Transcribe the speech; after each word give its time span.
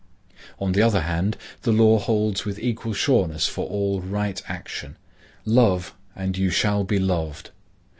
On 0.57 0.71
the 0.71 0.81
other 0.81 1.01
hand 1.01 1.37
the 1.61 1.71
law 1.71 1.99
holds 1.99 2.43
with 2.43 2.57
equal 2.57 2.93
sureness 2.95 3.45
for 3.47 3.67
all 3.67 4.01
right 4.01 4.41
action. 4.47 4.97
Love, 5.45 5.93
and 6.15 6.35
you 6.35 6.49
shall 6.49 6.83
be 6.83 6.97
loved. 6.97 7.51